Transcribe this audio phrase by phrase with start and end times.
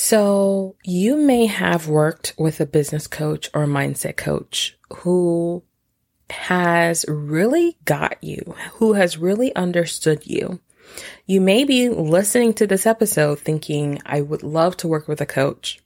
[0.00, 5.64] So you may have worked with a business coach or mindset coach who
[6.30, 10.60] has really got you, who has really understood you.
[11.26, 15.26] You may be listening to this episode thinking, I would love to work with a
[15.26, 15.80] coach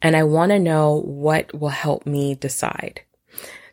[0.00, 3.02] and I want to know what will help me decide.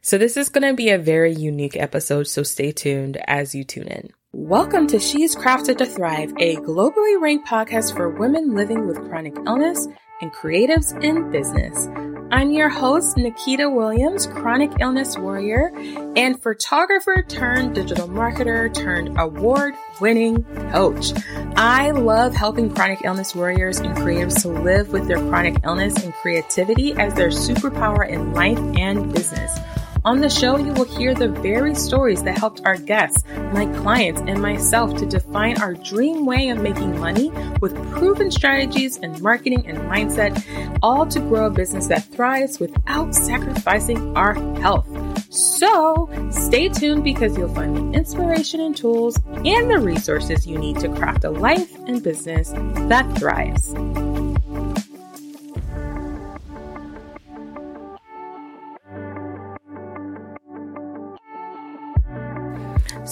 [0.01, 2.27] So this is going to be a very unique episode.
[2.27, 4.09] So stay tuned as you tune in.
[4.35, 9.35] Welcome to She's Crafted to Thrive, a globally ranked podcast for women living with chronic
[9.45, 9.87] illness
[10.21, 11.87] and creatives in business.
[12.31, 15.71] I'm your host, Nikita Williams, chronic illness warrior
[16.15, 21.11] and photographer turned digital marketer turned award winning coach.
[21.55, 26.11] I love helping chronic illness warriors and creatives to live with their chronic illness and
[26.11, 29.59] creativity as their superpower in life and business.
[30.05, 34.19] On the show, you will hear the very stories that helped our guests, my clients,
[34.27, 37.29] and myself to define our dream way of making money
[37.61, 40.35] with proven strategies and marketing and mindset,
[40.81, 44.85] all to grow a business that thrives without sacrificing our health.
[45.33, 50.79] So stay tuned because you'll find the inspiration and tools and the resources you need
[50.79, 52.49] to craft a life and business
[52.89, 53.73] that thrives.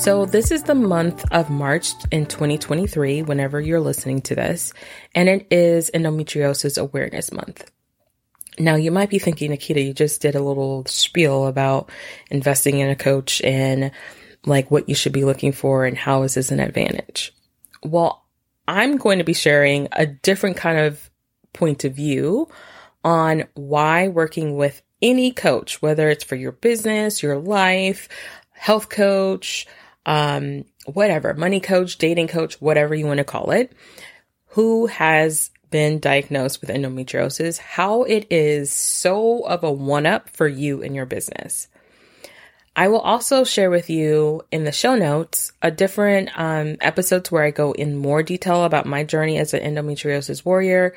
[0.01, 4.73] So, this is the month of March in 2023, whenever you're listening to this,
[5.13, 7.69] and it is Endometriosis Awareness Month.
[8.57, 11.91] Now, you might be thinking, Nikita, you just did a little spiel about
[12.31, 13.91] investing in a coach and
[14.43, 17.31] like what you should be looking for and how is this an advantage.
[17.83, 18.25] Well,
[18.67, 21.11] I'm going to be sharing a different kind of
[21.53, 22.47] point of view
[23.03, 28.09] on why working with any coach, whether it's for your business, your life,
[28.49, 29.67] health coach,
[30.05, 33.71] um, whatever, money coach, dating coach, whatever you want to call it,
[34.47, 40.47] who has been diagnosed with endometriosis, how it is so of a one up for
[40.47, 41.67] you in your business.
[42.75, 47.43] I will also share with you in the show notes a different um, episodes where
[47.43, 50.95] I go in more detail about my journey as an endometriosis warrior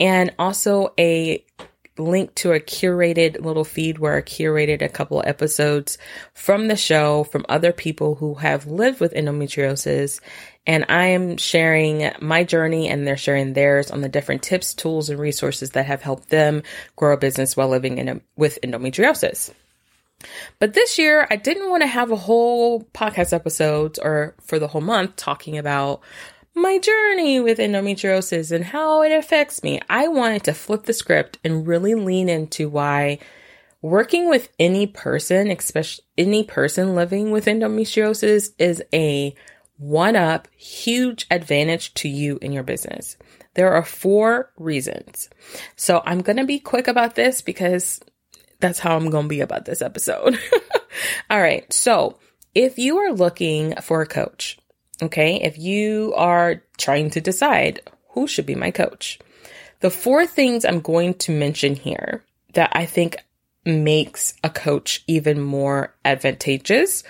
[0.00, 1.43] and also a
[1.98, 5.98] link to a curated little feed where I curated a couple episodes
[6.32, 10.20] from the show from other people who have lived with endometriosis.
[10.66, 15.10] And I am sharing my journey and they're sharing theirs on the different tips, tools,
[15.10, 16.62] and resources that have helped them
[16.96, 19.52] grow a business while living in with endometriosis.
[20.58, 24.68] But this year, I didn't want to have a whole podcast episodes or for the
[24.68, 26.00] whole month talking about
[26.54, 29.80] my journey with endometriosis and how it affects me.
[29.88, 33.18] I wanted to flip the script and really lean into why
[33.82, 39.34] working with any person, especially any person living with endometriosis is a
[39.76, 43.16] one up huge advantage to you in your business.
[43.54, 45.28] There are four reasons.
[45.76, 48.00] So I'm going to be quick about this because
[48.60, 50.38] that's how I'm going to be about this episode.
[51.30, 51.70] All right.
[51.72, 52.18] So
[52.54, 54.58] if you are looking for a coach,
[55.04, 55.40] Okay.
[55.42, 59.18] If you are trying to decide who should be my coach,
[59.80, 63.16] the four things I'm going to mention here that I think
[63.66, 67.02] makes a coach even more advantageous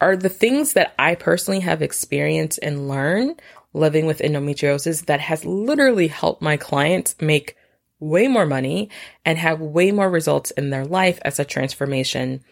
[0.00, 3.40] are the things that I personally have experienced and learned
[3.72, 7.56] living with endometriosis that has literally helped my clients make
[8.00, 8.90] way more money
[9.24, 12.42] and have way more results in their life as a transformation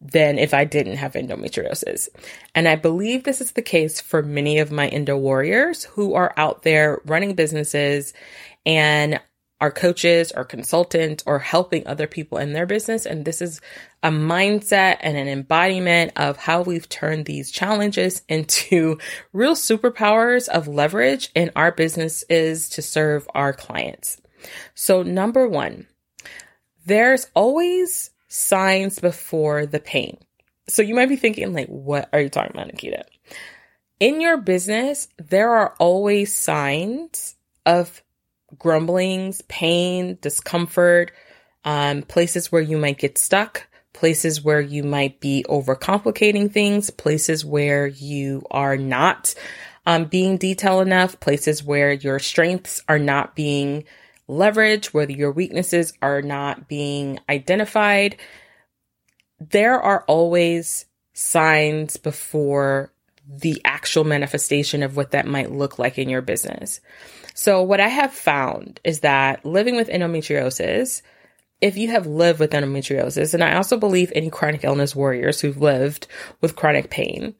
[0.00, 2.08] than if I didn't have endometriosis.
[2.54, 6.32] And I believe this is the case for many of my endo warriors who are
[6.36, 8.12] out there running businesses
[8.64, 9.20] and
[9.60, 13.06] are coaches or consultants or helping other people in their business.
[13.06, 13.60] And this is
[14.02, 18.98] a mindset and an embodiment of how we've turned these challenges into
[19.32, 24.20] real superpowers of leverage in our businesses to serve our clients.
[24.74, 25.88] So number one,
[26.86, 30.18] there's always signs before the pain.
[30.68, 33.04] So you might be thinking, like, what are you talking about, Nikita?
[34.00, 37.36] In your business, there are always signs
[37.66, 38.02] of
[38.56, 41.10] grumblings, pain, discomfort,
[41.64, 47.44] um, places where you might get stuck, places where you might be overcomplicating things, places
[47.44, 49.34] where you are not
[49.86, 53.84] um, being detailed enough, places where your strengths are not being
[54.28, 58.16] leverage, whether your weaknesses are not being identified,
[59.40, 60.84] there are always
[61.14, 62.92] signs before
[63.26, 66.80] the actual manifestation of what that might look like in your business.
[67.34, 71.02] So, what I have found is that living with endometriosis,
[71.60, 75.60] if you have lived with endometriosis, and I also believe any chronic illness warriors who've
[75.60, 76.06] lived
[76.40, 77.34] with chronic pain,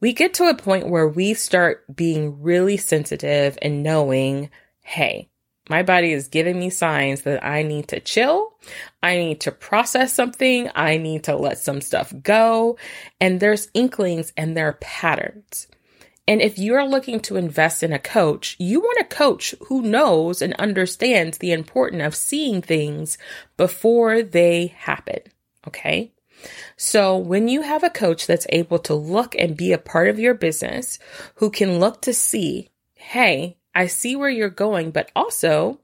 [0.00, 4.50] we get to a point where we start being really sensitive and knowing
[4.82, 5.28] hey,
[5.68, 8.54] my body is giving me signs that I need to chill.
[9.02, 10.70] I need to process something.
[10.74, 12.78] I need to let some stuff go.
[13.20, 15.66] And there's inklings and there are patterns.
[16.28, 20.42] And if you're looking to invest in a coach, you want a coach who knows
[20.42, 23.16] and understands the importance of seeing things
[23.56, 25.20] before they happen.
[25.66, 26.12] Okay.
[26.76, 30.18] So when you have a coach that's able to look and be a part of
[30.18, 30.98] your business,
[31.36, 35.78] who can look to see, hey, I see where you're going, but also,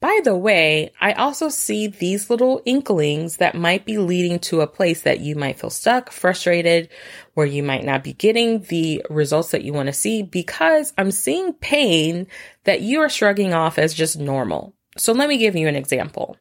[0.00, 4.66] by the way, I also see these little inklings that might be leading to a
[4.66, 6.88] place that you might feel stuck, frustrated,
[7.34, 11.12] where you might not be getting the results that you want to see because I'm
[11.12, 12.26] seeing pain
[12.64, 14.74] that you are shrugging off as just normal.
[14.98, 16.36] So let me give you an example.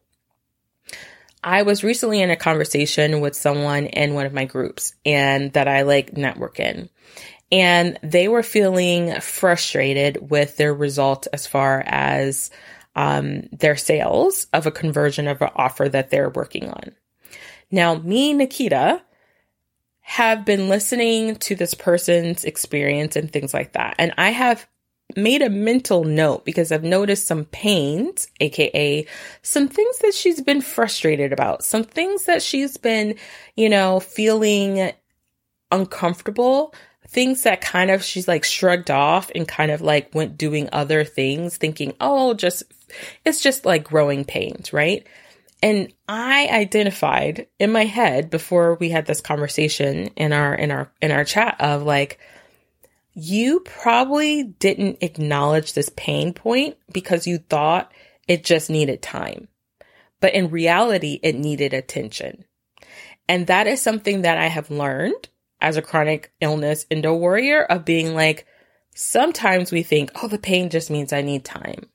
[1.44, 5.68] I was recently in a conversation with someone in one of my groups and that
[5.68, 6.90] I like network in
[7.54, 12.50] and they were feeling frustrated with their result as far as
[12.96, 16.96] um, their sales of a conversion of an offer that they're working on.
[17.70, 19.04] Now, me, Nikita,
[20.02, 23.96] have been listening to this person's experience and things like that.
[24.00, 24.68] And I have
[25.16, 29.06] made a mental note because I've noticed some pains, aka
[29.44, 33.14] some things that she's been frustrated about, some things that she's been,
[33.56, 34.92] you know, feeling
[35.72, 36.74] uncomfortable
[37.14, 41.04] things that kind of she's like shrugged off and kind of like went doing other
[41.04, 42.64] things, thinking, oh, just
[43.24, 45.06] it's just like growing pains, right?
[45.62, 50.92] And I identified in my head before we had this conversation in our in our
[51.02, 52.20] in our chat of like
[53.14, 57.92] you probably didn't acknowledge this pain point because you thought
[58.28, 59.48] it just needed time.
[60.20, 62.46] But in reality, it needed attention.
[63.30, 65.30] And that is something that I have learned
[65.64, 68.46] as a chronic illness endo warrior of being like,
[68.94, 71.90] sometimes we think, oh, the pain just means I need time.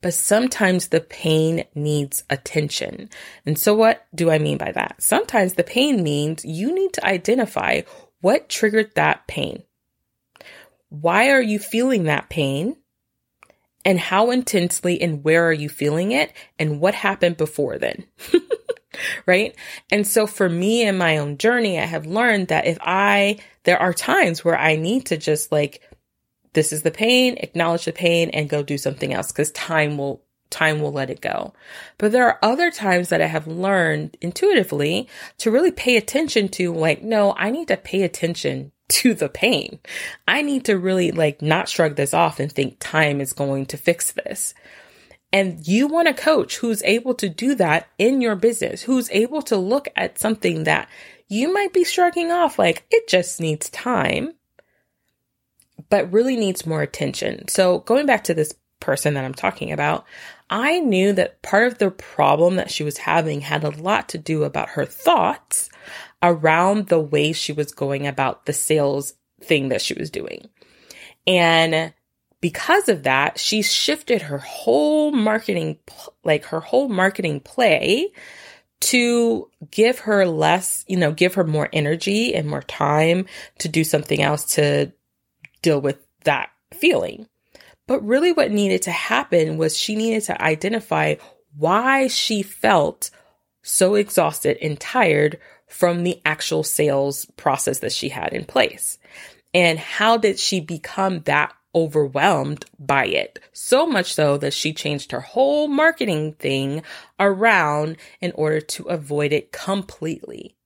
[0.00, 3.10] But sometimes the pain needs attention.
[3.44, 5.02] And so what do I mean by that?
[5.02, 7.82] Sometimes the pain means you need to identify
[8.22, 9.62] what triggered that pain.
[10.88, 12.76] Why are you feeling that pain?
[13.84, 16.32] And how intensely and where are you feeling it?
[16.58, 18.06] And what happened before then?
[19.26, 19.54] right?
[19.90, 23.80] And so for me in my own journey, I have learned that if I, there
[23.80, 25.82] are times where I need to just like,
[26.52, 30.22] this is the pain, acknowledge the pain and go do something else because time will,
[30.50, 31.54] time will let it go.
[31.98, 35.08] But there are other times that I have learned intuitively
[35.38, 39.78] to really pay attention to like, no, I need to pay attention to the pain.
[40.26, 43.76] I need to really like not shrug this off and think time is going to
[43.76, 44.52] fix this.
[45.32, 49.42] And you want a coach who's able to do that in your business, who's able
[49.42, 50.88] to look at something that
[51.28, 54.32] you might be shrugging off like it just needs time,
[55.88, 57.46] but really needs more attention.
[57.46, 60.04] So going back to this person that I'm talking about,
[60.48, 64.18] I knew that part of the problem that she was having had a lot to
[64.18, 65.70] do about her thoughts
[66.22, 70.48] around the way she was going about the sales thing that she was doing.
[71.26, 71.92] And
[72.40, 75.78] because of that, she shifted her whole marketing,
[76.24, 78.12] like her whole marketing play
[78.80, 83.26] to give her less, you know, give her more energy and more time
[83.58, 84.90] to do something else to
[85.60, 87.26] deal with that feeling.
[87.86, 91.16] But really what needed to happen was she needed to identify
[91.56, 93.10] why she felt
[93.62, 98.98] so exhausted and tired from the actual sales process that she had in place.
[99.52, 103.38] And how did she become that overwhelmed by it.
[103.52, 106.82] So much so that she changed her whole marketing thing
[107.18, 110.56] around in order to avoid it completely.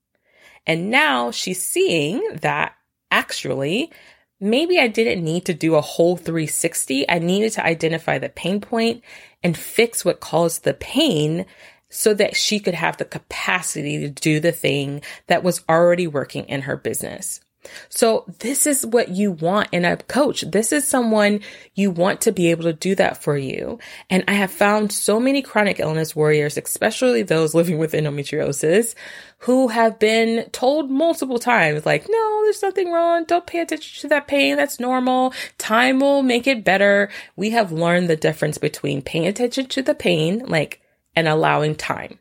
[0.67, 2.75] And now she's seeing that
[3.11, 3.93] actually
[4.41, 7.09] maybe I didn't need to do a whole 360.
[7.09, 9.03] I needed to identify the pain point
[9.43, 11.47] and fix what caused the pain
[11.89, 16.45] so that she could have the capacity to do the thing that was already working
[16.47, 17.41] in her business.
[17.89, 20.43] So this is what you want in a coach.
[20.43, 21.41] This is someone
[21.75, 23.79] you want to be able to do that for you.
[24.11, 28.95] And I have found so many chronic illness warriors, especially those living with endometriosis,
[29.39, 33.25] who have been told multiple times, like, no, there's nothing wrong.
[33.25, 34.57] Don't pay attention to that pain.
[34.57, 35.35] That's normal.
[35.59, 37.11] Time will make it better.
[37.37, 40.81] We have learned the difference between paying attention to the pain, like,
[41.15, 42.19] and allowing time.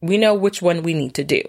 [0.00, 1.42] We know which one we need to do.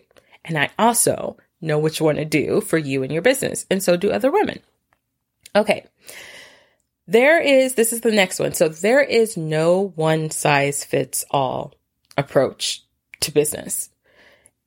[0.46, 3.66] And I also know which one to do for you and your business.
[3.70, 4.60] And so do other women.
[5.56, 5.86] Okay.
[7.08, 8.54] There is, this is the next one.
[8.54, 11.74] So there is no one size fits all
[12.18, 12.84] approach
[13.22, 13.90] to business.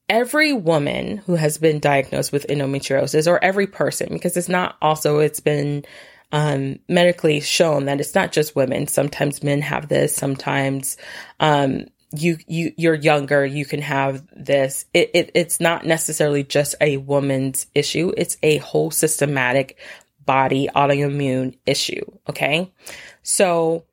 [0.08, 5.20] Every woman who has been diagnosed with endometriosis or every person, because it's not also,
[5.20, 5.84] it's been
[6.32, 8.86] um, medically shown that it's not just women.
[8.86, 10.14] Sometimes men have this.
[10.14, 10.96] Sometimes,
[11.38, 14.84] um, you you you're younger you can have this.
[14.92, 18.12] It, it it's not necessarily just a woman's issue.
[18.16, 19.78] It's a whole systematic
[20.24, 22.72] body autoimmune issue okay?
[23.22, 23.84] So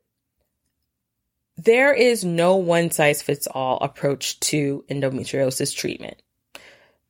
[1.57, 6.21] there is no one size fits all approach to endometriosis treatment.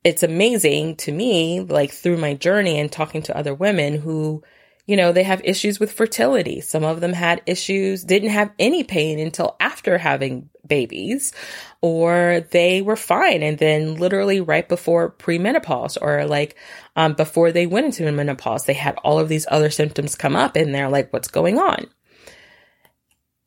[0.03, 4.43] It's amazing to me like through my journey and talking to other women who
[4.87, 6.61] you know, they have issues with fertility.
[6.61, 11.33] Some of them had issues, didn't have any pain until after having babies,
[11.81, 13.43] or they were fine.
[13.43, 16.55] And then literally right before premenopause or like,
[16.95, 20.55] um, before they went into menopause, they had all of these other symptoms come up
[20.55, 21.87] and they're like, what's going on?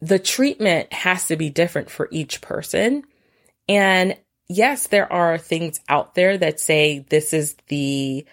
[0.01, 3.05] The treatment has to be different for each person.
[3.69, 4.17] And
[4.49, 8.25] yes, there are things out there that say this is the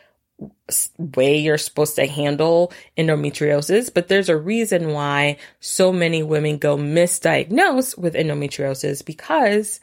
[0.98, 6.78] way you're supposed to handle endometriosis, but there's a reason why so many women go
[6.78, 9.80] misdiagnosed with endometriosis because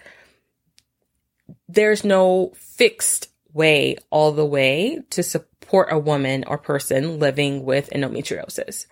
[1.68, 7.90] there's no fixed way all the way to support a woman or person living with
[7.90, 8.87] endometriosis.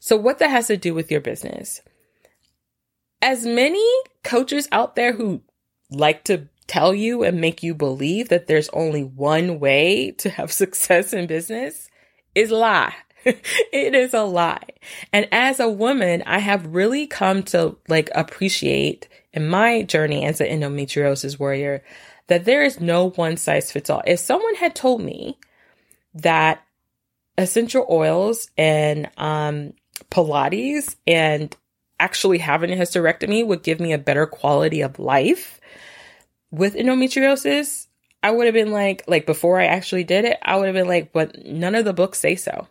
[0.00, 1.82] So what that has to do with your business.
[3.22, 3.84] As many
[4.24, 5.42] coaches out there who
[5.90, 10.52] like to tell you and make you believe that there's only one way to have
[10.52, 11.88] success in business
[12.34, 12.94] is lie.
[13.24, 14.68] it is a lie.
[15.12, 20.40] And as a woman, I have really come to like appreciate in my journey as
[20.40, 21.82] an endometriosis warrior
[22.28, 24.02] that there is no one size fits all.
[24.06, 25.38] If someone had told me
[26.14, 26.62] that
[27.38, 29.72] essential oils and um,
[30.10, 31.54] Pilates and
[31.98, 35.60] actually having a hysterectomy would give me a better quality of life,
[36.50, 37.86] with endometriosis,
[38.22, 40.88] I would have been like, like before I actually did it, I would have been
[40.88, 42.68] like, but none of the books say so.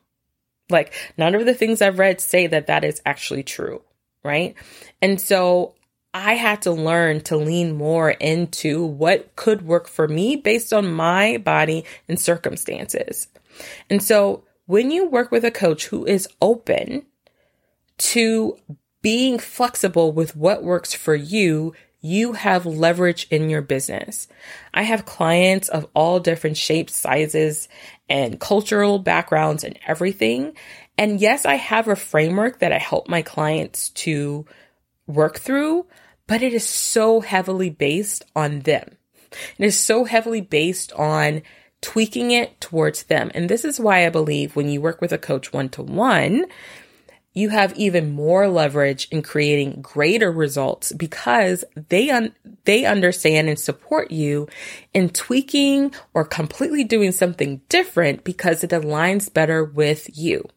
[0.69, 3.81] Like none of the things I've read say that that is actually true.
[4.23, 4.55] Right.
[5.01, 5.75] And so
[6.13, 10.91] I had to learn to lean more into what could work for me based on
[10.91, 13.27] my body and circumstances.
[13.89, 17.05] And so when you work with a coach who is open
[17.97, 18.57] to
[19.01, 21.73] being flexible with what works for you,
[22.05, 24.27] you have leverage in your business.
[24.73, 27.67] I have clients of all different shapes, sizes,
[28.07, 30.53] and cultural backgrounds and everything.
[30.97, 34.45] And yes, I have a framework that I help my clients to
[35.07, 35.87] work through,
[36.27, 38.97] but it is so heavily based on them.
[39.57, 41.41] It is so heavily based on
[41.81, 43.31] tweaking it towards them.
[43.33, 46.45] And this is why I believe when you work with a coach one to one,
[47.35, 53.59] you have even more leverage in creating greater results because they un- they understand and
[53.59, 54.47] support you
[54.93, 60.47] in tweaking or completely doing something different because it aligns better with you.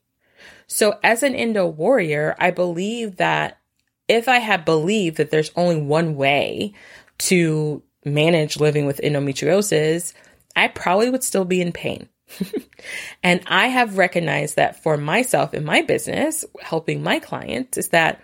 [0.68, 3.58] So as an endo warrior, I believe that
[4.06, 6.72] if I had believed that there's only one way
[7.18, 10.12] to manage living with endometriosis,
[10.54, 12.08] I probably would still be in pain.
[13.22, 18.22] And I have recognized that for myself in my business, helping my clients, is that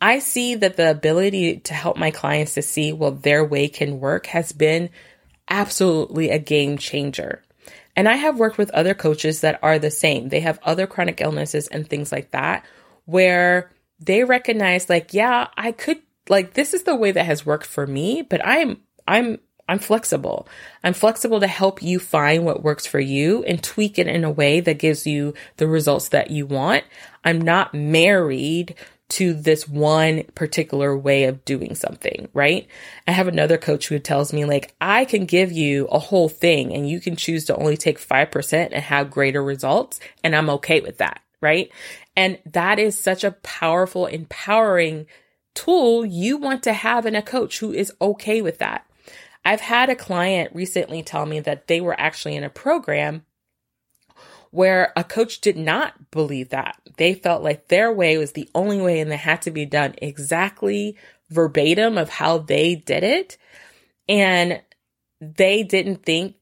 [0.00, 4.00] I see that the ability to help my clients to see, well, their way can
[4.00, 4.90] work has been
[5.48, 7.42] absolutely a game changer.
[7.96, 10.28] And I have worked with other coaches that are the same.
[10.28, 12.64] They have other chronic illnesses and things like that,
[13.04, 17.66] where they recognize, like, yeah, I could, like, this is the way that has worked
[17.66, 19.38] for me, but I'm, I'm
[19.68, 20.46] I'm flexible.
[20.82, 24.30] I'm flexible to help you find what works for you and tweak it in a
[24.30, 26.84] way that gives you the results that you want.
[27.24, 28.74] I'm not married
[29.10, 32.66] to this one particular way of doing something, right?
[33.06, 36.74] I have another coach who tells me like, I can give you a whole thing
[36.74, 40.00] and you can choose to only take 5% and have greater results.
[40.22, 41.70] And I'm okay with that, right?
[42.16, 45.06] And that is such a powerful, empowering
[45.54, 48.86] tool you want to have in a coach who is okay with that.
[49.44, 53.24] I've had a client recently tell me that they were actually in a program
[54.50, 56.80] where a coach did not believe that.
[56.96, 59.96] They felt like their way was the only way and they had to be done
[59.98, 60.96] exactly
[61.28, 63.36] verbatim of how they did it.
[64.08, 64.62] And
[65.20, 66.36] they didn't think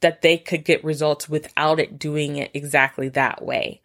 [0.00, 3.80] that they could get results without it doing it exactly that way.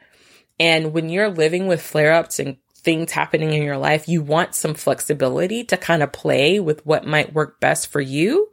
[0.60, 2.58] And when you're living with flare ups and
[2.88, 7.06] things happening in your life, you want some flexibility to kind of play with what
[7.06, 8.50] might work best for you.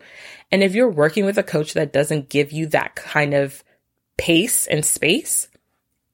[0.51, 3.63] And if you're working with a coach that doesn't give you that kind of
[4.17, 5.47] pace and space,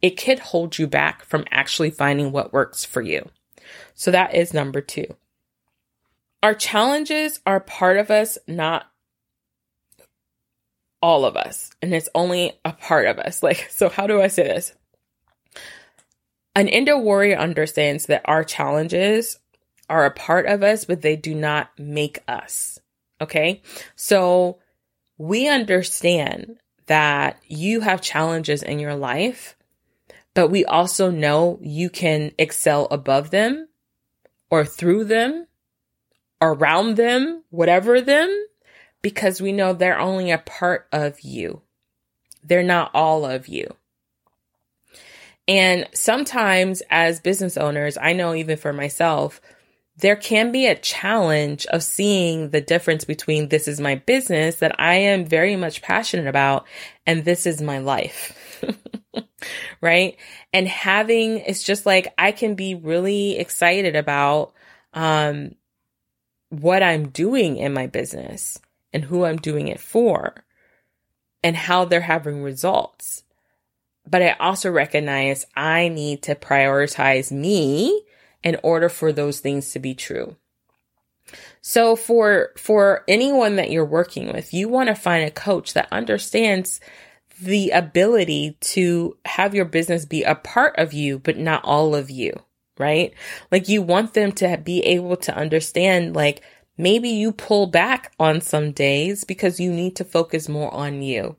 [0.02, 3.26] it could hold you back from actually finding what works for you.
[3.94, 5.16] So that is number two.
[6.42, 8.84] Our challenges are part of us, not
[11.00, 11.70] all of us.
[11.80, 13.42] And it's only a part of us.
[13.50, 14.74] Like, so how do I say this?
[16.54, 19.38] An Endo warrior understands that our challenges
[19.88, 22.78] are a part of us, but they do not make us.
[23.20, 23.62] Okay.
[23.96, 24.58] So
[25.18, 29.56] we understand that you have challenges in your life,
[30.34, 33.68] but we also know you can excel above them
[34.50, 35.46] or through them,
[36.40, 38.46] around them, whatever them,
[39.02, 41.62] because we know they're only a part of you.
[42.42, 43.76] They're not all of you.
[45.50, 49.40] And sometimes as business owners, I know even for myself,
[49.96, 54.78] there can be a challenge of seeing the difference between this is my business that
[54.78, 56.68] I am very much passionate about
[57.04, 58.62] and this is my life.
[59.80, 60.16] right?
[60.52, 64.52] And having it's just like I can be really excited about
[64.94, 65.56] um
[66.50, 68.56] what I'm doing in my business
[68.92, 70.44] and who I'm doing it for
[71.42, 73.24] and how they're having results.
[74.06, 78.02] But I also recognize I need to prioritize me
[78.42, 80.36] in order for those things to be true.
[81.60, 85.92] So for, for anyone that you're working with, you want to find a coach that
[85.92, 86.80] understands
[87.40, 92.10] the ability to have your business be a part of you, but not all of
[92.10, 92.32] you,
[92.78, 93.14] right?
[93.50, 96.42] Like you want them to be able to understand, like
[96.76, 101.36] maybe you pull back on some days because you need to focus more on you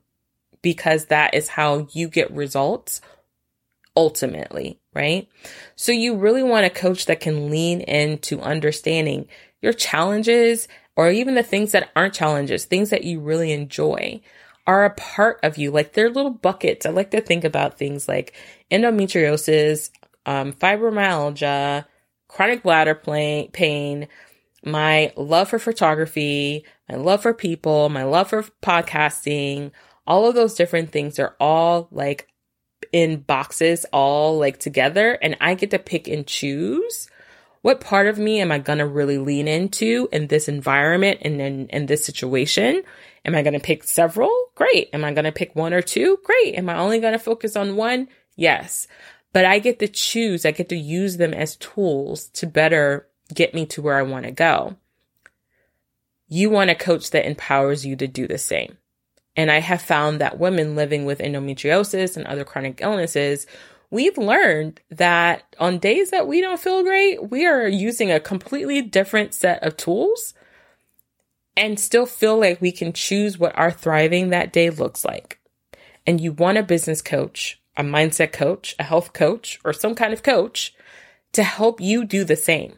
[0.62, 3.00] because that is how you get results
[3.96, 5.28] ultimately, right?
[5.76, 9.28] So you really want a coach that can lean into understanding
[9.60, 14.20] your challenges or even the things that aren't challenges, things that you really enjoy
[14.66, 15.70] are a part of you.
[15.70, 16.86] Like they're little buckets.
[16.86, 18.34] I like to think about things like
[18.70, 19.90] endometriosis,
[20.26, 21.84] um, fibromyalgia,
[22.28, 24.08] chronic bladder pain,
[24.64, 29.72] my love for photography, my love for people, my love for podcasting,
[30.06, 32.28] all of those different things are all like
[32.92, 37.08] in boxes all like together and I get to pick and choose
[37.62, 41.40] what part of me am I going to really lean into in this environment and
[41.40, 42.82] in, in this situation?
[43.24, 44.48] Am I going to pick several?
[44.56, 44.90] Great.
[44.92, 46.18] Am I going to pick one or two?
[46.24, 46.56] Great.
[46.56, 48.08] Am I only going to focus on one?
[48.34, 48.88] Yes.
[49.32, 50.44] But I get to choose.
[50.44, 54.26] I get to use them as tools to better get me to where I want
[54.26, 54.76] to go.
[56.26, 58.76] You want a coach that empowers you to do the same.
[59.36, 63.46] And I have found that women living with endometriosis and other chronic illnesses,
[63.90, 68.82] we've learned that on days that we don't feel great, we are using a completely
[68.82, 70.34] different set of tools
[71.56, 75.38] and still feel like we can choose what our thriving that day looks like.
[76.06, 80.12] And you want a business coach, a mindset coach, a health coach, or some kind
[80.12, 80.74] of coach
[81.32, 82.74] to help you do the same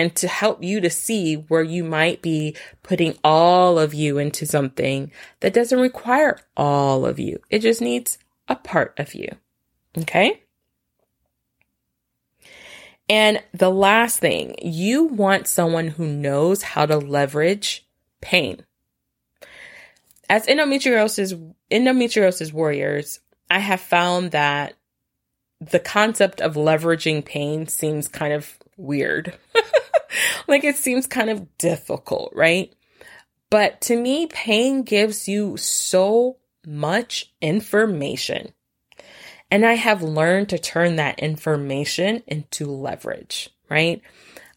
[0.00, 4.46] and to help you to see where you might be putting all of you into
[4.46, 7.38] something that doesn't require all of you.
[7.50, 8.16] It just needs
[8.48, 9.28] a part of you.
[9.98, 10.42] Okay.
[13.10, 17.86] And the last thing, you want someone who knows how to leverage
[18.22, 18.64] pain.
[20.30, 24.76] As endometriosis, endometriosis warriors, I have found that
[25.60, 29.36] the concept of leveraging pain seems kind of weird.
[30.48, 32.72] like it seems kind of difficult, right?
[33.50, 38.52] But to me, pain gives you so much information.
[39.50, 44.00] And I have learned to turn that information into leverage, right?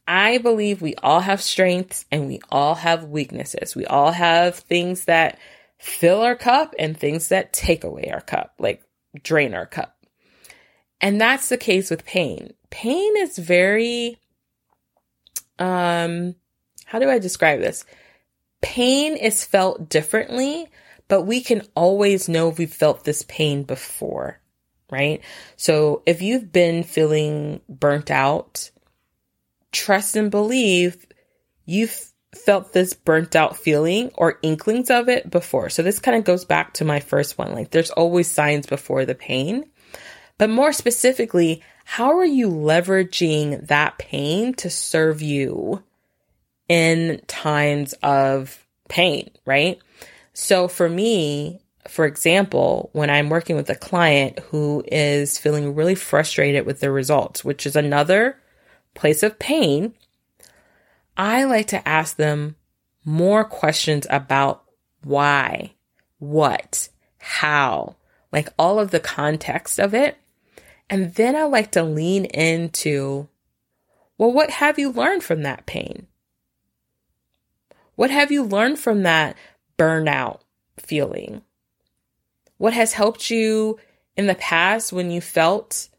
[0.08, 3.76] I believe we all have strengths and we all have weaknesses.
[3.76, 5.40] We all have things that
[5.80, 8.84] fill our cup and things that take away our cup, like
[9.22, 9.98] drain our cup.
[11.02, 12.54] And that's the case with pain.
[12.70, 14.20] Pain is very
[15.64, 16.36] um,
[16.86, 17.86] how do I describe this?
[18.62, 20.68] Pain is felt differently,
[21.08, 24.42] but we can always know if we've felt this pain before,
[24.92, 25.22] right?
[25.56, 28.72] So if you've been feeling burnt out,
[29.72, 31.06] trust and believe
[31.66, 35.70] you've felt this burnt out feeling or inklings of it before.
[35.70, 37.54] So this kind of goes back to my first one.
[37.54, 39.70] Like there's always signs before the pain.
[40.38, 45.84] But more specifically, how are you leveraging that pain to serve you
[46.70, 49.80] in times of pain, right?
[50.34, 55.96] So for me, for example, when I'm working with a client who is feeling really
[55.96, 58.38] frustrated with the results, which is another
[58.94, 59.94] place of pain,
[61.18, 62.56] I like to ask them
[63.06, 64.64] more questions about
[65.04, 65.74] why,
[66.20, 67.98] what, how,
[68.32, 70.18] like all of the context of it
[70.94, 73.28] and then I like to lean into,
[74.20, 76.06] well, what have you learned from that pain?
[77.96, 79.36] What have you learned from that
[79.76, 80.42] burnout
[80.78, 81.42] feeling?
[82.60, 83.80] What has helped you
[84.16, 85.90] in the past when you felt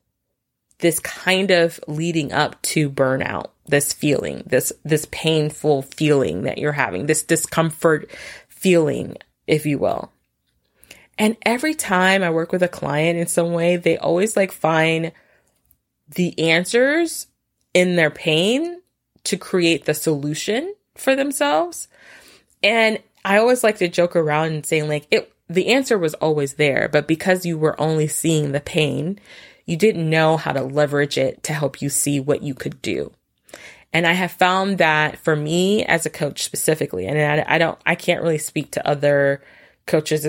[0.78, 6.70] this kind of leading up to burnout, this feeling, this, this painful feeling that you're
[6.70, 8.08] having, this discomfort
[8.48, 9.16] feeling,
[9.48, 10.12] if you will.
[11.18, 15.12] And every time I work with a client in some way, they always like find
[16.08, 17.28] the answers
[17.72, 18.80] in their pain
[19.24, 21.88] to create the solution for themselves.
[22.62, 26.54] And I always like to joke around and saying like it the answer was always
[26.54, 29.20] there, but because you were only seeing the pain,
[29.66, 33.12] you didn't know how to leverage it to help you see what you could do.
[33.92, 37.78] And I have found that for me as a coach specifically, and I, I don't,
[37.86, 39.42] I can't really speak to other
[39.86, 40.24] coaches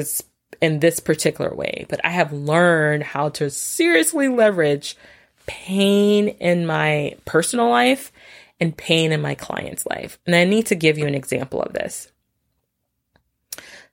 [0.61, 4.97] in this particular way, but I have learned how to seriously leverage
[5.45, 8.11] pain in my personal life
[8.59, 10.17] and pain in my client's life.
[10.25, 12.11] And I need to give you an example of this.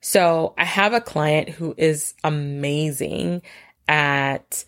[0.01, 3.43] So I have a client who is amazing
[3.87, 4.65] at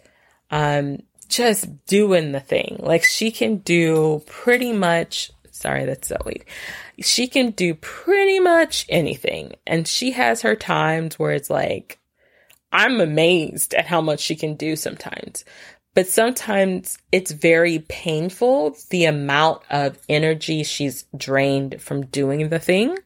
[0.50, 2.76] um, just doing the thing.
[2.78, 6.44] Like she can do pretty much, sorry, that's so weird.
[7.00, 9.54] She can do pretty much anything.
[9.66, 11.98] And she has her times where it's like,
[12.72, 15.44] I'm amazed at how much she can do sometimes.
[15.94, 22.98] But sometimes it's very painful the amount of energy she's drained from doing the thing.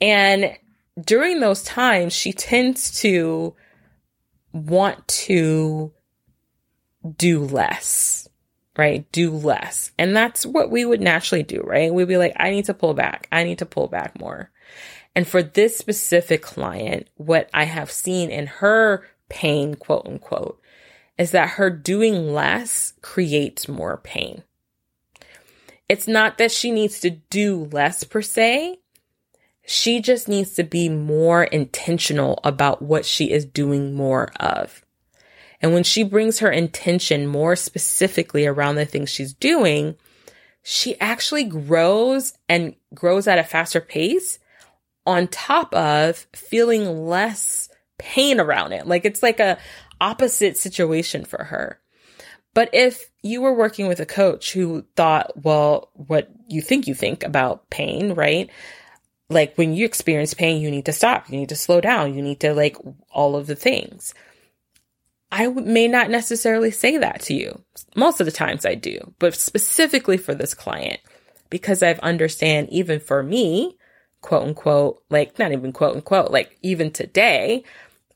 [0.00, 0.56] And
[0.98, 3.54] during those times, she tends to
[4.52, 5.92] want to
[7.16, 8.28] do less,
[8.76, 9.10] right?
[9.12, 9.92] Do less.
[9.98, 11.92] And that's what we would naturally do, right?
[11.92, 13.28] We'd be like, I need to pull back.
[13.30, 14.50] I need to pull back more.
[15.14, 20.60] And for this specific client, what I have seen in her pain, quote unquote,
[21.16, 24.42] is that her doing less creates more pain.
[25.88, 28.80] It's not that she needs to do less per se.
[29.66, 34.83] She just needs to be more intentional about what she is doing more of.
[35.60, 39.96] And when she brings her intention more specifically around the things she's doing,
[40.62, 44.38] she actually grows and grows at a faster pace
[45.06, 48.86] on top of feeling less pain around it.
[48.86, 49.58] Like it's like a
[50.00, 51.78] opposite situation for her.
[52.54, 56.94] But if you were working with a coach who thought, well, what you think you
[56.94, 58.48] think about pain, right?
[59.28, 62.22] Like when you experience pain, you need to stop, you need to slow down, you
[62.22, 62.76] need to like
[63.10, 64.14] all of the things.
[65.36, 67.60] I may not necessarily say that to you.
[67.96, 71.00] Most of the times I do, but specifically for this client,
[71.50, 73.76] because I've understand even for me,
[74.20, 77.64] quote unquote, like not even quote unquote, like even today,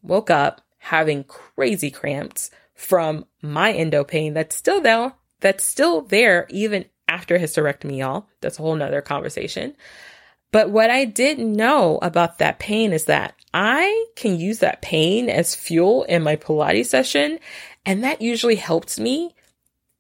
[0.01, 6.47] woke up having crazy cramps from my endo pain that's still there, that's still there
[6.51, 8.29] even after hysterectomy, y'all.
[8.43, 9.75] That's a whole nother conversation.
[10.51, 15.29] But what I didn't know about that pain is that I can use that pain
[15.29, 17.39] as fuel in my Pilates session.
[17.85, 19.35] And that usually helps me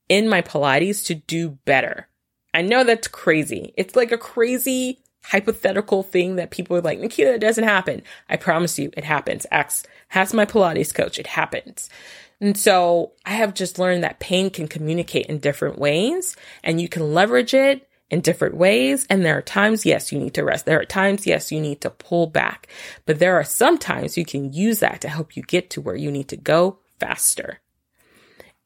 [0.08, 2.08] in my Pilates to do better.
[2.54, 3.74] I know that's crazy.
[3.76, 8.02] It's like a crazy hypothetical thing that people are like, Nikita, it doesn't happen.
[8.28, 9.46] I promise you, it happens.
[9.50, 11.18] Ask, ask my Pilates coach.
[11.18, 11.90] It happens.
[12.40, 16.88] And so I have just learned that pain can communicate in different ways and you
[16.88, 19.06] can leverage it in different ways.
[19.10, 20.66] And there are times, yes, you need to rest.
[20.66, 22.68] There are times, yes, you need to pull back,
[23.06, 25.96] but there are some times you can use that to help you get to where
[25.96, 27.60] you need to go faster.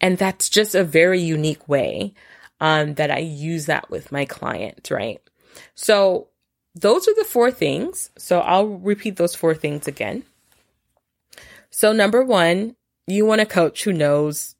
[0.00, 2.14] And that's just a very unique way
[2.60, 5.20] um, that I use that with my clients, right?
[5.74, 6.28] So
[6.74, 8.10] those are the four things.
[8.16, 10.24] So I'll repeat those four things again.
[11.70, 12.76] So number one,
[13.06, 14.54] you want a coach who knows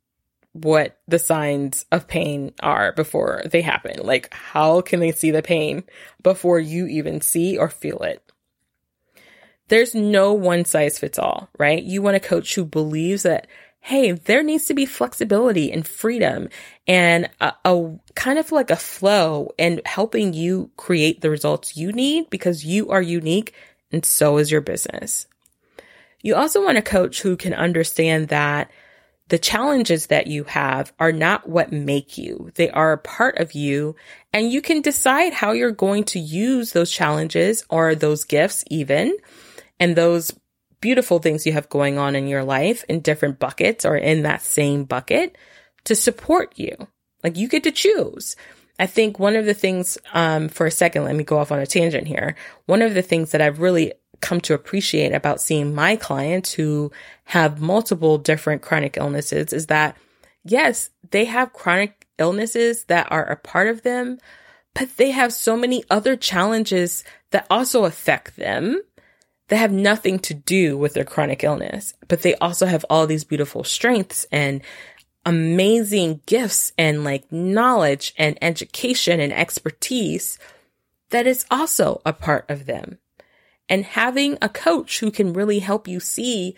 [0.53, 4.05] what the signs of pain are before they happen.
[4.05, 5.85] Like, how can they see the pain
[6.23, 8.23] before you even see or feel it?
[9.69, 11.83] There's no one size fits all, right?
[11.83, 13.47] You want a coach who believes that,
[13.81, 16.51] hey, there needs to be flexibility and freedom
[16.87, 21.93] and a, a kind of like a flow and helping you create the results you
[21.93, 23.55] need because you are unique
[23.91, 25.27] and so is your business.
[26.21, 28.71] You also want a coach who can understand that
[29.29, 32.51] the challenges that you have are not what make you.
[32.55, 33.97] They are a part of you
[34.33, 39.17] and you can decide how you're going to use those challenges or those gifts even
[39.81, 40.33] and those
[40.81, 44.43] beautiful things you have going on in your life in different buckets or in that
[44.43, 45.39] same bucket
[45.85, 46.77] to support you.
[47.25, 48.37] Like you get to choose.
[48.79, 51.61] I think one of the things, um, for a second, let me go off on
[51.61, 52.35] a tangent here.
[52.67, 56.91] One of the things that I've really come to appreciate about seeing my clients who
[57.25, 59.97] have multiple different chronic illnesses is that
[60.45, 64.19] yes, they have chronic illnesses that are a part of them,
[64.75, 68.81] but they have so many other challenges that also affect them
[69.49, 73.25] that have nothing to do with their chronic illness, but they also have all these
[73.25, 74.63] beautiful strengths and
[75.27, 80.39] amazing gifts and like knowledge and education and expertise
[81.11, 82.99] that is also a part of them.
[83.73, 86.55] And having a coach who can really help you see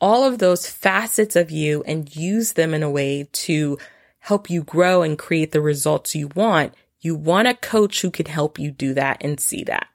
[0.00, 3.78] all of those facets of you and use them in a way to
[4.18, 6.74] help you grow and create the results you want.
[6.98, 9.86] You want a coach who can help you do that and see that.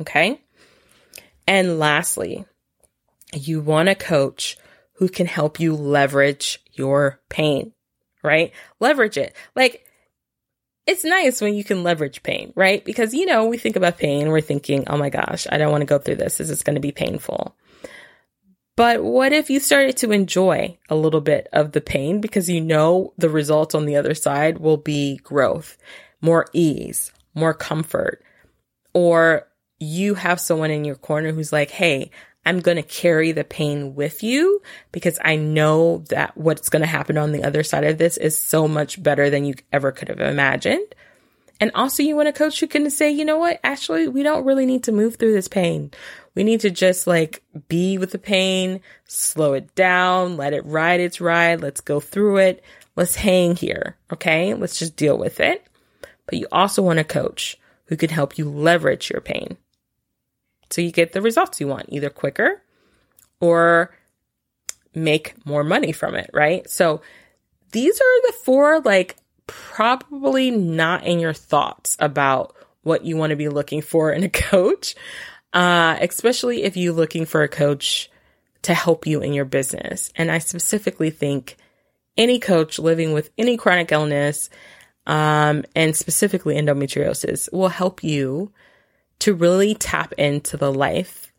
[0.00, 0.40] Okay.
[1.48, 2.44] And lastly,
[3.34, 4.56] you want a coach
[4.98, 7.72] who can help you leverage your pain,
[8.22, 8.52] right?
[8.78, 9.34] Leverage it.
[9.56, 9.84] Like,
[10.86, 12.84] it's nice when you can leverage pain, right?
[12.84, 15.82] Because, you know, we think about pain, we're thinking, oh my gosh, I don't want
[15.82, 16.38] to go through this.
[16.38, 17.54] This is going to be painful.
[18.76, 22.60] But what if you started to enjoy a little bit of the pain because you
[22.60, 25.76] know the results on the other side will be growth,
[26.22, 28.24] more ease, more comfort,
[28.94, 29.46] or
[29.78, 32.10] you have someone in your corner who's like, Hey,
[32.44, 36.88] I'm going to carry the pain with you because I know that what's going to
[36.88, 40.08] happen on the other side of this is so much better than you ever could
[40.08, 40.94] have imagined.
[41.60, 43.60] And also you want a coach who can say, you know what?
[43.62, 45.90] Actually, we don't really need to move through this pain.
[46.34, 51.00] We need to just like be with the pain, slow it down, let it ride
[51.00, 51.60] its ride.
[51.60, 52.64] Let's go through it.
[52.96, 53.96] Let's hang here.
[54.10, 54.54] Okay.
[54.54, 55.66] Let's just deal with it.
[56.24, 59.58] But you also want a coach who can help you leverage your pain
[60.70, 62.62] so you get the results you want, either quicker
[63.40, 63.94] or
[64.94, 66.68] make more money from it, right?
[66.68, 67.00] So
[67.72, 73.36] these are the four, like, probably not in your thoughts about what you want to
[73.36, 74.94] be looking for in a coach,
[75.52, 78.10] uh, especially if you're looking for a coach
[78.62, 80.12] to help you in your business.
[80.16, 81.56] And I specifically think
[82.16, 84.50] any coach living with any chronic illness,
[85.06, 88.52] um, and specifically endometriosis will help you
[89.20, 91.32] to really tap into the life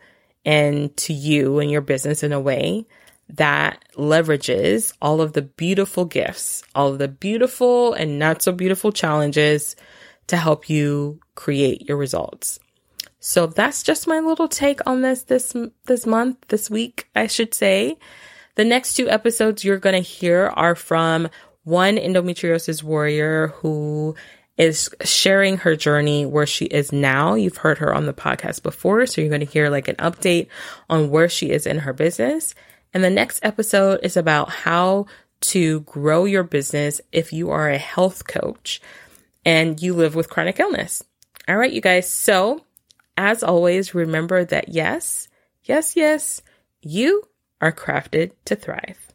[0.46, 2.86] and to you and your business in a way
[3.30, 8.92] that leverages all of the beautiful gifts, all of the beautiful and not so beautiful
[8.92, 9.76] challenges
[10.28, 12.60] to help you create your results.
[13.20, 17.54] So that's just my little take on this this this month, this week, I should
[17.54, 17.98] say.
[18.56, 21.30] The next two episodes you're going to hear are from
[21.64, 24.16] one endometriosis warrior who
[24.62, 27.34] is sharing her journey where she is now.
[27.34, 30.50] You've heard her on the podcast before, so you're going to hear like an update
[30.88, 32.54] on where she is in her business.
[32.94, 35.08] And the next episode is about how
[35.42, 38.80] to grow your business if you are a health coach
[39.44, 41.04] and you live with chronic illness.
[41.48, 42.08] All right, you guys.
[42.08, 42.64] So,
[43.18, 45.28] as always, remember that yes,
[45.64, 46.44] yes, yes,
[46.84, 47.24] you
[47.60, 49.11] are crafted to thrive.